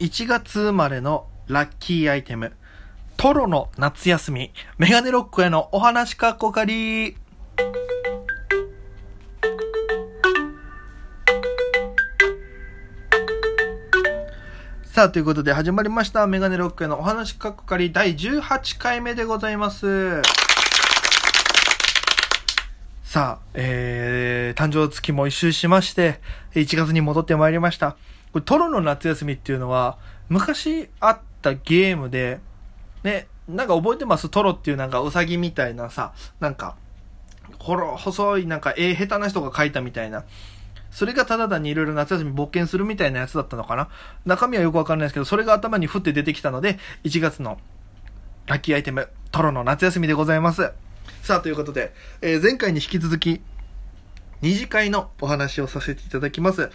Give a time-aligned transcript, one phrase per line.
[0.00, 2.52] 1月生まれのラッキーアイテム、
[3.16, 7.16] トロの夏休み、メガネロックへのお話かっこかり。
[14.82, 16.26] さあ、ということで始まりました。
[16.26, 20.22] メガネロックへのお話かっこかり第18回目でございます。
[23.04, 26.20] さあ、えー、誕生月も一周しまして、
[26.54, 27.96] 1月に戻ってまいりました。
[28.34, 29.96] これ、トロの夏休みっていうのは、
[30.28, 32.40] 昔あったゲームで、
[33.04, 34.28] ね、なんか覚えてます？
[34.28, 36.74] トロっていうなんかウサギみたいなさ、なんか、
[37.60, 40.24] ほろ、細いなんか絵下手な人が描いたみたいな。
[40.90, 43.88] それがただ単にいろいろ夏休み冒険するみたいなやつだったのかな？
[44.26, 47.60] 中身はよくわかんないですけど、それが頭に降って出てきたので、1月の
[48.46, 50.72] ラッキーアイテム、トロの夏休みでございます。
[51.22, 53.40] さあ、ということで、えー前回に引き続き、
[54.40, 56.70] 二次会のお話をさせていただきます。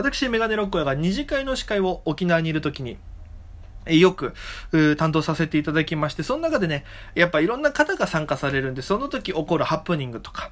[0.00, 2.98] 私、メガネロックヤが二次会の司会を沖縄にいるときに、
[3.86, 4.34] よく、
[4.98, 10.50] 担当させていただきまして、その中でね、やっぱいろんな方が参加されるんで、その時起こるハプニングとか、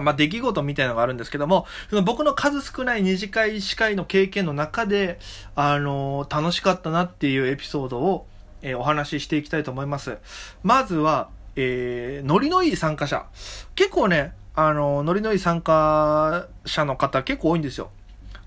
[0.00, 5.18] まあ、出来事みたいなのがあるんですけども、その僕の数少ない二次会司会の経験の中で、
[5.54, 8.26] あのー楽しかったなっていうエピソードを、
[8.62, 10.18] えーお話ししていきたいと思います。
[10.62, 13.26] まずは、えー、ノリのいい参加者。
[13.74, 17.90] 結構ね、あのーノリのいい参加者の方結構多いんですよ。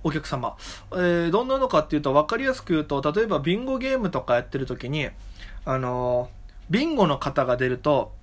[0.04, 0.56] お客様。
[0.92, 5.10] えー、どんなのかっていうと、わかりやすく言うと、例えばビンゴゲームとかやってる時に、
[5.66, 8.14] あのービンゴの方が出ると、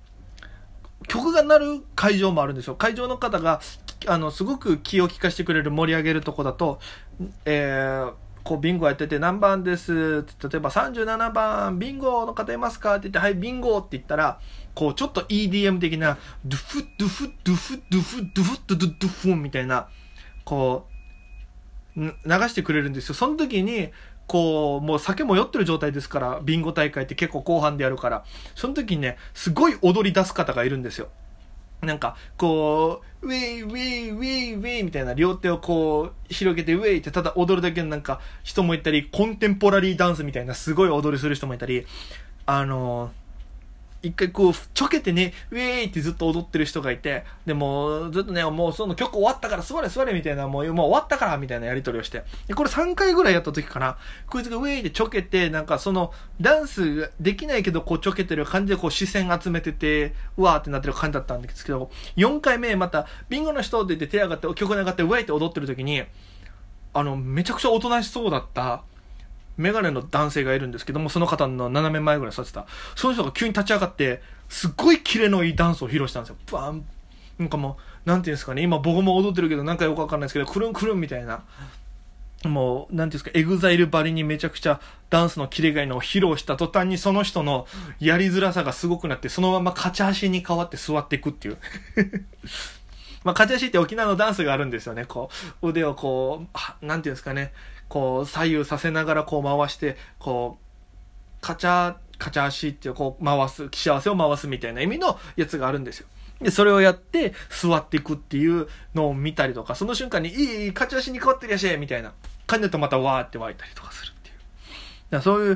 [1.07, 2.75] 曲が鳴る会場もあるんですよ。
[2.75, 3.61] 会場の方が、
[4.07, 6.79] あの、すごく気を利かしてくれる、盛り上げるとこだと、
[7.45, 10.25] えー、こう、ビンゴやってて、何番です？
[10.25, 12.95] って例えば37番、ビンゴの方いますか？
[12.95, 14.39] って言って、はい、ビンゴって言ったら、
[14.73, 19.89] こう、ちょっと EDM 的な、ドゥフッドゥフッドゥフッドゥフッドゥフッドゥドゥフンみたいな、
[20.45, 20.96] こう、
[21.97, 22.13] 流
[22.47, 23.15] してくれるんですよ。
[23.15, 23.89] その時に、
[24.27, 28.23] こう、もう酒も酔ってる状態ですから、ビンゴ大会って結構後半でやるから、
[28.55, 31.09] その時にね、すごい踊り出す方がいるんですよ。
[31.81, 41.85] なんか、こう、ウェイウェイウェイウェイみたいな両手をこう、広げてウェイってただ踊るだけのなんか人もいたり、コンテンポラリーダンスみたいなすごい踊りする人もいたり、
[42.45, 43.11] あの
[44.07, 52.23] 一回こう、ちょけてね、ウェーイってずっと踊ってる人がいて、でも、ずっとね、もうその曲終わったから座れ座れみたいな、もうもう終わったからみたいなやりとりをして。
[52.47, 53.97] で、これ3回ぐらいやった時かな、
[54.27, 66.03] こいつがウェーイってちょけて、なんかその、ダンスできないけどこうちょけてる感じでこう視線集めてて、うわーってなってる感じだったんですけど、4回目また、ビンゴの人って言って手上がって、曲上がって、ウェーイって踊ってる時に、
[66.93, 68.83] あの、めちゃくちゃおとなしそうだった、
[69.57, 72.65] メガネの男性がいるんですけども、その方の斜め前ぐらい座ってた。
[72.95, 76.35] その人が急に立ち上がって、すっごいキレのいいダンスを披露したんですよ。
[76.51, 76.85] バン
[77.39, 81.43] なんかもう、なんていうんですかね、今僕も踊ってるけど、なんかよくわかんないですけど、くるんくるんみたいな。
[82.45, 84.79] もう、なんていうんですか、 EXILE ばりにめちゃくちゃ
[85.09, 87.67] ダンスのキレがいいのを披露した途端にその人の
[87.99, 91.57] やりづらさがすごくなって、そのまま勝ち足に変わって座っていくっていう。
[93.23, 95.05] まあ、勝ち足って沖縄のダンスがあるんですよね。
[95.05, 95.29] こ
[95.61, 96.45] う、腕をこ
[96.81, 97.51] う、なんていうんですかね、
[97.89, 106.07] こう、左右させながらこう回して、こう、カチャ、カチャ足っていうこう回す、幸せを回すみたいな意味のやつがあるんですよ。
[106.41, 112.13] で、それをやって座っていくっていうのを見たりとか、その瞬間に、いい、いい、勝ち足に変わってるやしいみたいな
[112.45, 114.35] 感じだとまたわーって湧いたりとかするっていう。
[115.09, 115.51] だそうい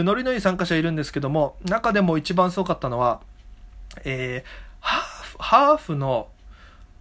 [0.00, 3.20] う、ノリのいい参加者いるんですけども、中でも一番すごかったのは、
[4.04, 4.48] えー、
[4.80, 6.28] ハーフ、ハーフの、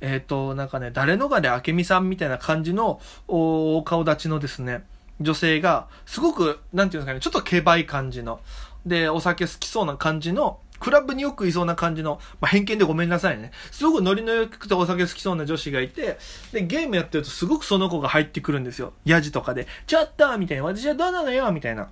[0.02, 4.84] えっ、と、なんかね、誰のがで明美さんみたいな感じの、おお顔立ちのですね、
[5.22, 8.40] 女性が、すごく、なんていうんですかね、ちょっとケバい感じの、
[8.86, 13.52] で、お酒好きそうな感じの、クラブによくいそうな感じの、まあ、偏見でごめんなさいね。
[13.72, 16.18] すごくノリの良くてお酒好きそうな女子がいて、
[16.52, 18.94] で、ゲームやってるとすごくその子が入ってくるんですよ。
[19.06, 21.90] ヤジとかで、ちょっとみたいな、私はどうなのよみたいな。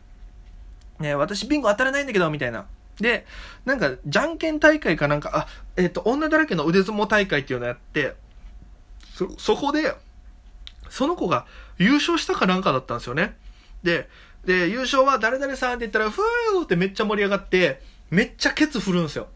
[0.99, 2.65] ね私ビンゴ当たらないんだけど、みたいな。
[2.99, 3.25] で、
[3.65, 8.15] なんか、じゃんけん大会かなんか、あ、えっ、と、女だらけの腕相撲大会っていうのやって、
[9.15, 9.95] そ、そこで、
[10.89, 11.45] その子が
[11.77, 13.35] 優勝したかなんかだったんですよね。
[13.81, 14.09] で、
[14.45, 17.81] で、優勝は誰々さんって言ったら、ふーってめっちゃ盛り上がって、
[18.11, 19.27] めっちゃケツ振るんですよ。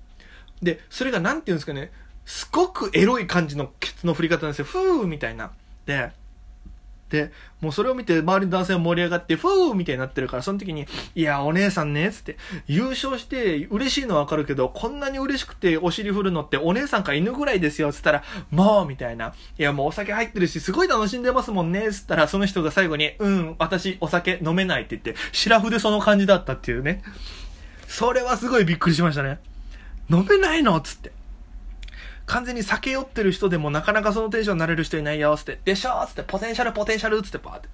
[0.61, 1.91] で、それがなんていうんですかね、
[2.25, 4.65] すごくエロい感じのケツの振り方なんですよ。
[4.65, 5.51] ふーみたいな。
[5.85, 6.11] で、
[7.09, 7.31] で、
[7.61, 12.37] もうそれを見て周りの男性も盛り上がって、ふーみたいになってるから、その時に、いや、お姉さんね、つって、
[12.67, 19.33] 優勝して嬉しいのはわかるけど、こんなに嬉しくてお尻振るのってお姉さんか犬ぐらいですよ、つったら、もう、みたいな。
[19.57, 27.03] いや、もうお酒入ってるし、すごい楽しんでますもんね、つったら、その人が最後に、うん、私お酒飲めないって言って、シラフでその感じだったっていうね。
[27.87, 29.39] それはすごいびっくりしましたね。
[30.09, 30.79] 飲めないの？
[30.81, 31.11] つって。
[32.27, 37.69] 完全に酒酔ってる人でもなかなかそのテンションになれる人いないよ、つって、でしょつって、ポテンシャル、ポテンシャルつって、バーって。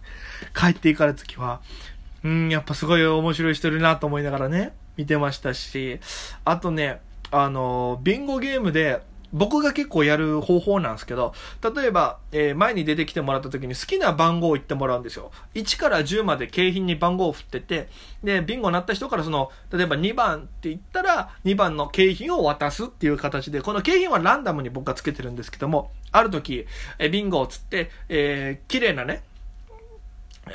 [0.56, 1.60] 帰っていかれた時は、
[2.24, 6.00] うん、やっぱすごい面白い人いるなと思いながらね、見てましたし、
[6.46, 7.02] あとね、
[7.32, 9.02] あの、ビンゴゲームで、
[9.34, 11.34] 僕が結構やる方法なんですけど、
[11.76, 15.32] 例えば、えー、前に出てきてもらった時に好きな番号を言ってもらうんですよ。
[15.56, 17.90] 1から10まで景品に番号を振ってて、
[18.24, 26.68] で、ビンゴになった人からその、例えば2番って言ったら、2番の景品を渡すっていう形で、この景品はランダムに僕がつけてるんですけども、ある時、
[27.00, 29.24] えー、ビンゴをつって、えー、綺麗なね、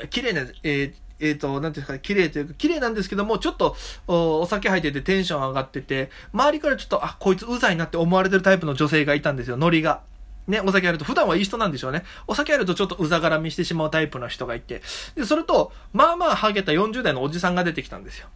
[0.09, 3.75] 綺麗な、えー、えっ、ー、と、なんていうんですかね、綺麗というか、綺麗なんですけども、ちょっと
[4.07, 10.01] お、お酒入っててテンション上がってて、周りからちょっと、あ、こいつうざいなって思われてるタイプの女性がいたんですよ、ノリが。
[10.47, 12.03] ね、お酒やると、普段はいい人なんでしょうね。
[12.27, 14.81] お酒やるとちょっとうざがらみしてしまうタイプの人がいて。
[15.15, 18.27] で、それと、まあまあハゲた40代のおじさんが出てきたんですよ。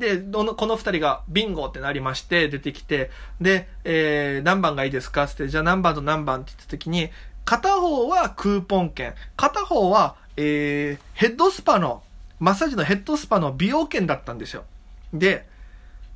[0.00, 3.10] で、この二人がビンゴってなりまして、出てきて、
[3.40, 7.10] で、えー、何番がいいですかって、じゃあ何番と何番って言った時に、
[7.44, 12.02] 片方はクーポン券、片方は、えー、ヘッドスパの
[12.40, 14.64] マッサージのヘッドスパの美容券だったんですよ。
[15.12, 15.46] で、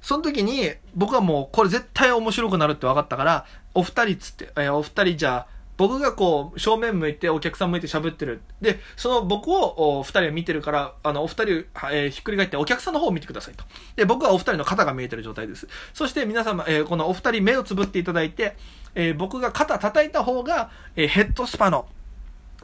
[0.03, 8.43] その時に僕はもうこれ絶対面白くなるって分かったから、お二人つって、えー、お二人じゃあ、僕がこう、正面向いて、お客さん向いて喋ってる。
[8.61, 11.53] で、その僕をお二人は見てるから、あの、お二人、
[11.91, 13.65] えー、ひっくり返ってお客さんの方を見てくださいと。
[13.97, 15.67] で、僕はお二人の肩が見えてる状態です。
[15.93, 18.57] そして皆様、えー、このお二人目をつぶっていただいて、
[18.95, 21.87] え、僕が肩叩いた方が、えヘッドスパの、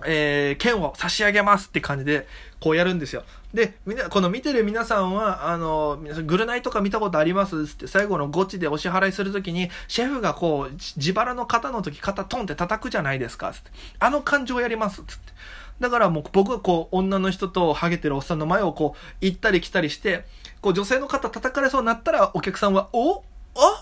[0.06, 2.26] え剣を差し上げますって感じで、
[2.60, 3.24] こうやるんですよ。
[3.54, 13.70] で、みんな、この見てる皆さんは、あの、皆さん、グルナイとか見たことありますって、最後のゴチでお支払いするときに、シェフがこう、自腹の肩の時、肩トンって叩くじゃないですかつって。
[13.98, 15.32] あの感情をやりますつって。
[15.80, 20.26] だからもう僕はこう、女の人とハゲてるおっさんの前をこう、行ったり来たりして、
[20.60, 23.24] こう、女性の肩叩かれそうになったら、お客さんは、おお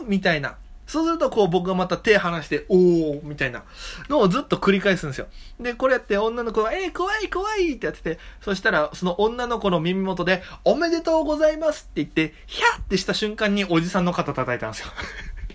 [0.06, 0.56] みたいな。
[0.88, 3.62] そうすると、こう、僕がまた手離して、おーみたいな
[4.08, 5.26] のをずっと繰り返すんですよ。
[5.60, 14.88] で、これやって女の子が、えー、怖い怖いってやってて、そしたら、その女の子の耳元で、おめでとうございますって言って、ヒャーってした瞬間におじさんの肩叩いたんですよ。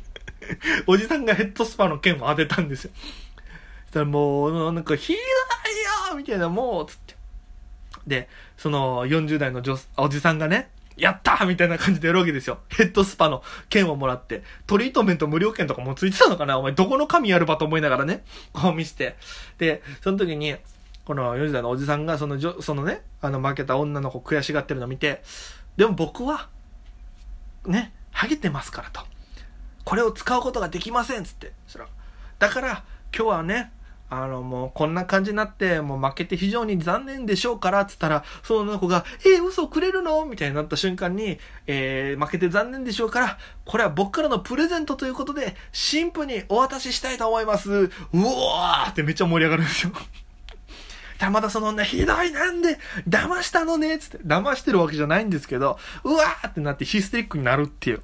[0.85, 2.91] おじさんがヘッドスパの剣を当てたんですよ。
[3.85, 5.21] そしたらもう、なんか、ひどい
[6.11, 7.15] よみたいな、もう、つって。
[8.05, 12.59] で、その40代の女おじさんがね、やったーみたいな感じでやるわけですよ。
[12.69, 14.43] ヘッドスパの券をもらって。
[14.67, 16.59] トリートメント無料券とかもついてたのかな？
[16.59, 19.15] お前どこの神やるばと思いながらね、こう見せて。
[19.57, 20.55] で、その時に、
[21.05, 25.21] この40代のおじさんが、その、そのね、あの負けた女の子悔しがってるのを見て、
[25.75, 26.47] でも僕は、
[27.65, 29.01] ね、ハゲてますからと。
[29.83, 31.51] これを使うことができませんつって。
[31.67, 31.87] そら。
[32.39, 33.71] だから、今日はね、
[34.21, 40.25] あの、もうこんな感じになって、もう負けて非常に残念でしょうから、つったら、その子が、えー、嘘くれるの？
[40.25, 47.71] みたいになった瞬間に、えー、負けて残念でしょうから、これは僕からのプレゼントということで、新婦にお渡ししたいと思います。
[47.71, 47.83] う
[48.13, 49.93] わーってめっちゃ盛り上がるんですよ。
[51.17, 58.01] たまたその女、ひどいなんで、騙したのねつって、騙してるわけじゃないんですけど、うわーってなってヒステリックになるっていう。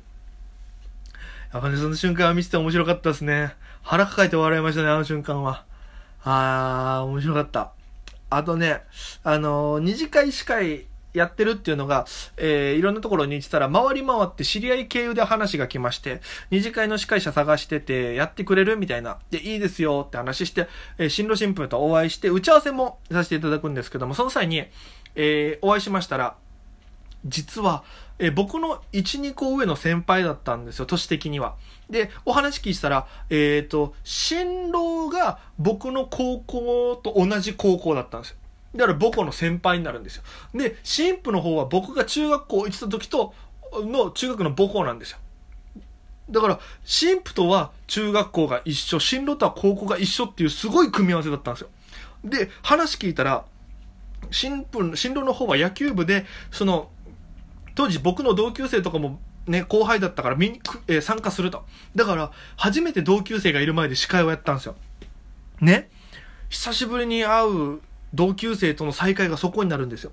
[1.53, 3.55] やっぱね、その瞬間は見せて面白かったですね。
[3.81, 5.65] 腹抱えて笑いましたね、あの瞬間は。
[6.23, 7.71] あー、面白かった。
[8.29, 8.81] あとね、
[9.23, 12.05] あのー、二次会司会やってるっていうのが、
[12.37, 16.21] えー、いろんなところに行ってたら、回り回って知り合い経由で話が来まして、
[16.51, 19.17] 二次会の司会者探してて、やってくれるみたいな。
[19.31, 20.67] で、いいですよって話して、
[20.97, 24.63] えー、新郎新婦とお会いして、打ち合わせもさせていただくんですけども、その際に、
[25.15, 26.35] えー、お会いしましたら、
[27.25, 27.83] 実は、
[28.17, 31.55] え僕の1、2個上の先輩だったんですよ、年的には。
[31.89, 38.37] で、お話聞いたら、えっ、ー、と、新郎が僕の高校と同じ高校だったんですよ。
[38.75, 40.23] だから母校の先輩になるんですよ。
[40.53, 43.33] で、新婦の方は僕が中学校行ってた時と、
[43.73, 45.17] の中学の母校なんですよ。
[46.29, 51.69] だから、新婦とは中学校が一緒、新郎とは高校が一緒っていうすごい組み合わせだったんですよ。
[52.23, 53.45] で、話聞いたら、
[54.29, 56.89] 新婦、新郎の方は野球部で、その、
[57.79, 61.63] 当時僕の同級生とかもね、後輩だったから見に、えー、参加すると。
[61.95, 64.75] だから、初めて同級生がいる前で司会をやったんですよ。
[65.61, 65.89] ね？
[66.49, 67.79] 久しぶりに会う
[68.13, 70.11] 同級生との再会がそこになるんですよ。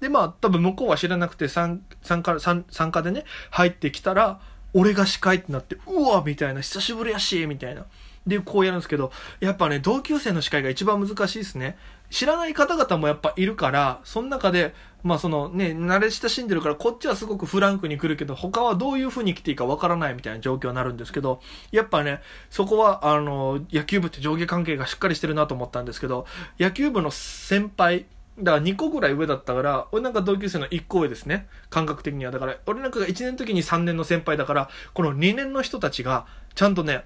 [0.00, 1.80] で、まあ、多分向こうは知らなくて参
[2.22, 4.38] 加、参加でね、入ってきたら、
[4.74, 7.86] 俺が司会ってなって、うわみたいな、久しぶりやしみたいな。
[8.28, 11.76] で、こうやるんですけど、やっぱね、同級生の司会が一番難しいですね。
[12.10, 21.40] 知らない方々もやっぱいるから、その中で、まあそのね、慣れ親しんでるから、こっちはすごくフランクに来るけど、他はどういう風に来ていいかわからないみたいな状況になるんですけど、
[21.72, 22.20] やっぱね、
[22.50, 26.26] そこは、あの、野球部って上下関係がしっかりしてるなと思ったんですけど、
[26.58, 28.06] 野球部の先輩、
[28.38, 31.48] だから2個ぐらい上だったから、俺なんか同級生の1個上ですね。
[31.70, 32.30] 感覚的には。
[32.30, 37.04] だから、俺なんかが1年の時に3年の先輩だから、この2年の人たちが、ちゃんとね、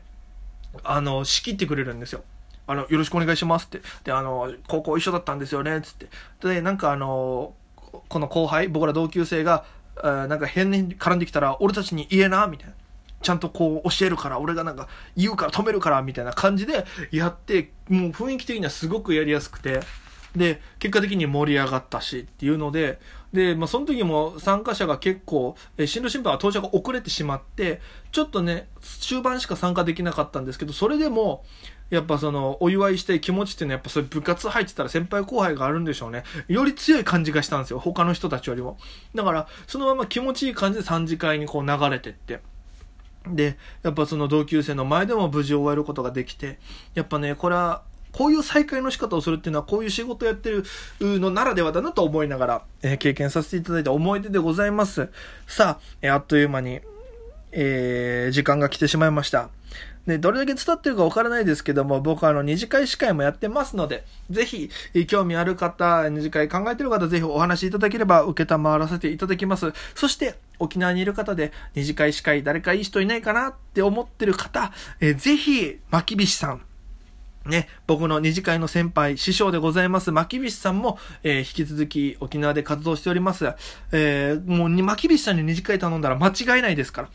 [0.85, 2.25] あの、仕切ってくれるんですよ。
[2.67, 3.81] あの、よろしくお願いしますって。
[4.05, 6.09] で、あの、高校一緒だったんですよね、つって。
[6.43, 7.55] で、なんかあの、
[8.09, 9.65] この後輩、僕ら同級生が、
[10.03, 12.75] あなんか変に絡んできたら、俺たちに言えな、みたいな。
[13.23, 19.81] ちゃんとこう教えるから、俺がなんか言うから止めるから、みたいな感じでやって、もう雰囲気的にはすごくやりやすくて、
[20.37, 22.99] で、結果的に盛り上がったしっていうので、
[23.33, 27.81] で、まあ、その時も参加者が結構、え新郎新婦は到着遅れてしまって、
[28.13, 31.45] ちょっとね、終盤しか参加できなかったんですけど、それでも、
[31.91, 36.25] やっぱその、お祝いして気持ちっていうのはやっぱそういう部活入ってたら先輩後輩があるんでしょうね。
[36.49, 37.79] より強い感じがしたんですよ。
[37.79, 38.79] 他の人たちよりも。
[39.15, 42.41] だから、そのまま気持ちいい感じで3次会にこう流れてって。
[43.27, 46.59] で、やっぱその同級生の前でも無事終えることができて、
[46.95, 50.65] やっぱね、これはこういう再会の仕方をするっていうのは、こういう仕事をやってる
[51.01, 55.09] のならではだなと思いながら、えー、経験させていただいた思い出でございます。
[55.47, 56.81] さあ、えー、あっという間に、
[57.53, 59.49] えー、時間が来てしまいました。
[60.07, 64.69] で、どれだけ伝ってるかわからないですけども、僕はあの、二次会司会もやってますので、ぜひ、
[65.07, 69.73] 興味ある方、二次会考えてる方、ぜひお話しいただければ、受けたまわらせていただきます。
[69.95, 76.63] そして、沖縄にいる方で、二次会司会、誰かいい人いないかなって思ってる方、えー、ぜひ、巻きびしさん、
[77.47, 83.53] ね、僕の二次会の先輩、師匠でございます、巻きさんも、えー、引き続き沖縄で活動しております。
[83.91, 87.09] えー、もう、巻きさんに二次会頼んだら間違いないですから。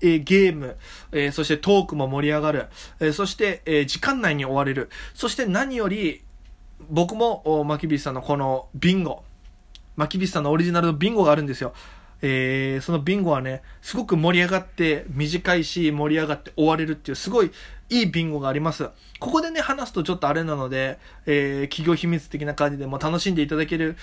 [0.00, 0.76] えー、ゲーム、
[1.12, 2.66] えー、そしてトークも盛り上がる、
[2.98, 4.90] えー、そして、え時間内に終われる。
[5.14, 6.22] そして何より、
[6.90, 9.22] 僕も、巻きさんのこのビンゴ、
[9.96, 11.72] 巻きさんのオリジナルのビンゴがあるんですよ。
[12.22, 17.50] えー、そのビンゴはね、すごく盛り上がって短いし盛り上がって終われるっていうすごい
[17.90, 18.88] いいビンゴがあります。
[19.18, 23.96] ここでね、話すとちょっとあれなので、えー、企業秘密的な感じでも楽しんでいただける、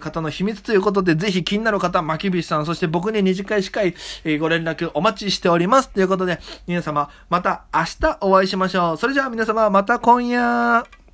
[0.00, 3.94] 方の秘密ということで、ぜひ気になる方、巻きさん、そして僕に二次会司会、
[4.24, 5.90] えー、ご連絡お待ちしております。
[5.90, 8.96] ということで、皆様、また明日お会いしましょう。
[8.96, 11.05] それじゃあ皆様、また今夜。